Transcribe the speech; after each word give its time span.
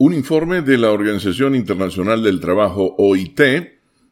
Un 0.00 0.14
informe 0.14 0.62
de 0.62 0.78
la 0.78 0.92
Organización 0.92 1.56
Internacional 1.56 2.22
del 2.22 2.38
Trabajo, 2.38 2.94
OIT, 2.98 3.40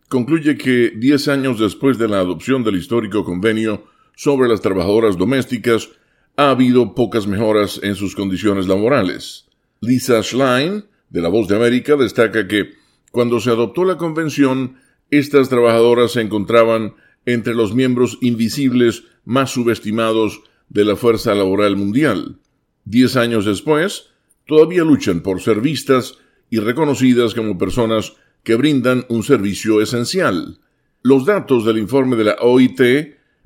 concluye 0.08 0.58
que 0.58 0.90
10 0.96 1.28
años 1.28 1.60
después 1.60 1.96
de 1.96 2.08
la 2.08 2.18
adopción 2.18 2.64
del 2.64 2.74
histórico 2.74 3.24
convenio 3.24 3.84
sobre 4.16 4.48
las 4.48 4.60
trabajadoras 4.60 5.16
domésticas, 5.16 5.90
ha 6.36 6.50
habido 6.50 6.96
pocas 6.96 7.28
mejoras 7.28 7.78
en 7.84 7.94
sus 7.94 8.16
condiciones 8.16 8.66
laborales. 8.66 9.46
Lisa 9.80 10.20
Schlein, 10.24 10.86
de 11.08 11.20
La 11.20 11.28
Voz 11.28 11.46
de 11.46 11.54
América, 11.54 11.94
destaca 11.94 12.48
que 12.48 12.72
cuando 13.12 13.38
se 13.38 13.50
adoptó 13.50 13.84
la 13.84 13.96
convención, 13.96 14.78
estas 15.12 15.48
trabajadoras 15.48 16.10
se 16.10 16.20
encontraban 16.20 16.96
entre 17.26 17.54
los 17.54 17.76
miembros 17.76 18.18
invisibles 18.22 19.04
más 19.24 19.52
subestimados 19.52 20.40
de 20.68 20.84
la 20.84 20.96
fuerza 20.96 21.32
laboral 21.36 21.76
mundial. 21.76 22.40
Diez 22.84 23.14
años 23.14 23.44
después, 23.44 24.10
todavía 24.46 24.84
luchan 24.84 25.20
por 25.20 25.40
ser 25.40 25.60
vistas 25.60 26.18
y 26.50 26.58
reconocidas 26.58 27.34
como 27.34 27.58
personas 27.58 28.14
que 28.42 28.54
brindan 28.54 29.04
un 29.08 29.22
servicio 29.22 29.82
esencial. 29.82 30.58
Los 31.02 31.26
datos 31.26 31.64
del 31.64 31.78
informe 31.78 32.16
de 32.16 32.24
la 32.24 32.36
OIT 32.40 32.80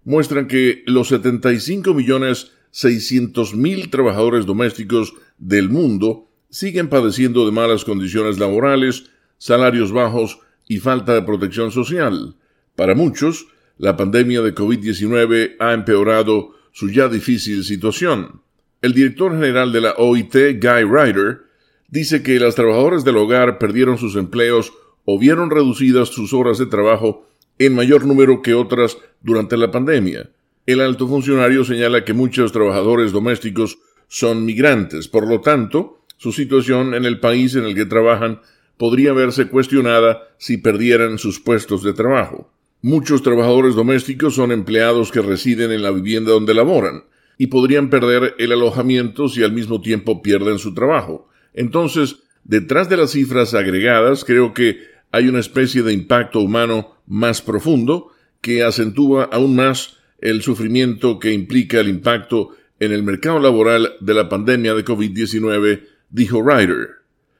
muestran 0.04 0.46
que 0.46 0.82
los 0.86 1.08
75 1.08 1.94
millones 1.94 2.52
600 2.70 3.54
mil 3.54 3.90
trabajadores 3.90 4.46
domésticos 4.46 5.14
del 5.38 5.68
mundo 5.68 6.28
siguen 6.50 6.88
padeciendo 6.88 7.46
de 7.46 7.52
malas 7.52 7.84
condiciones 7.84 8.38
laborales, 8.38 9.04
salarios 9.38 9.92
bajos 9.92 10.38
y 10.68 10.78
falta 10.78 11.14
de 11.14 11.22
protección 11.22 11.70
social. 11.70 12.36
Para 12.76 12.94
muchos, 12.94 13.46
la 13.78 13.96
pandemia 13.96 14.42
de 14.42 14.54
COVID-19 14.54 15.56
ha 15.58 15.72
empeorado 15.72 16.54
su 16.72 16.90
ya 16.90 17.08
difícil 17.08 17.64
situación. 17.64 18.42
El 18.82 18.94
director 18.94 19.32
general 19.32 19.72
de 19.72 19.82
la 19.82 19.94
OIT, 19.98 20.34
Guy 20.34 20.84
Ryder, 20.84 21.42
dice 21.88 22.22
que 22.22 22.40
las 22.40 22.54
trabajadoras 22.54 23.04
del 23.04 23.18
hogar 23.18 23.58
perdieron 23.58 23.98
sus 23.98 24.16
empleos 24.16 24.72
o 25.04 25.18
vieron 25.18 25.50
reducidas 25.50 26.08
sus 26.08 26.32
horas 26.32 26.56
de 26.56 26.64
trabajo 26.64 27.28
en 27.58 27.74
mayor 27.74 28.06
número 28.06 28.40
que 28.40 28.54
otras 28.54 28.96
durante 29.20 29.58
la 29.58 29.70
pandemia. 29.70 30.30
El 30.64 30.80
alto 30.80 31.06
funcionario 31.06 31.62
señala 31.62 32.06
que 32.06 32.14
muchos 32.14 32.52
trabajadores 32.52 33.12
domésticos 33.12 33.78
son 34.08 34.46
migrantes, 34.46 35.08
por 35.08 35.28
lo 35.28 35.42
tanto, 35.42 36.00
su 36.16 36.32
situación 36.32 36.94
en 36.94 37.04
el 37.04 37.20
país 37.20 37.56
en 37.56 37.64
el 37.64 37.74
que 37.74 37.84
trabajan 37.84 38.40
podría 38.78 39.12
verse 39.12 39.48
cuestionada 39.48 40.22
si 40.38 40.56
perdieran 40.56 41.18
sus 41.18 41.38
puestos 41.38 41.82
de 41.82 41.92
trabajo. 41.92 42.50
Muchos 42.80 43.22
trabajadores 43.22 43.74
domésticos 43.74 44.36
son 44.36 44.52
empleados 44.52 45.12
que 45.12 45.20
residen 45.20 45.70
en 45.70 45.82
la 45.82 45.90
vivienda 45.90 46.30
donde 46.30 46.54
laboran 46.54 47.04
y 47.40 47.46
podrían 47.46 47.88
perder 47.88 48.34
el 48.36 48.52
alojamiento 48.52 49.26
si 49.26 49.42
al 49.42 49.52
mismo 49.52 49.80
tiempo 49.80 50.20
pierden 50.20 50.58
su 50.58 50.74
trabajo. 50.74 51.30
Entonces, 51.54 52.16
detrás 52.44 52.90
de 52.90 52.98
las 52.98 53.12
cifras 53.12 53.54
agregadas, 53.54 54.26
creo 54.26 54.52
que 54.52 54.80
hay 55.10 55.26
una 55.26 55.38
especie 55.38 55.82
de 55.82 55.94
impacto 55.94 56.40
humano 56.40 56.98
más 57.06 57.40
profundo 57.40 58.12
que 58.42 58.62
acentúa 58.62 59.24
aún 59.32 59.56
más 59.56 59.96
el 60.20 60.42
sufrimiento 60.42 61.18
que 61.18 61.32
implica 61.32 61.80
el 61.80 61.88
impacto 61.88 62.50
en 62.78 62.92
el 62.92 63.02
mercado 63.02 63.38
laboral 63.38 63.94
de 64.00 64.12
la 64.12 64.28
pandemia 64.28 64.74
de 64.74 64.84
COVID-19, 64.84 65.80
dijo 66.10 66.42
Ryder. 66.42 66.88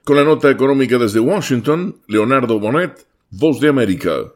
Con 0.05 0.17
la 0.17 0.25
nota 0.25 0.51
económica 0.51 0.97
desde 0.97 1.21
Washington, 1.21 1.97
Leonardo 2.09 2.59
Bonet, 2.59 3.07
Voz 3.29 3.61
de 3.61 3.69
América. 3.69 4.33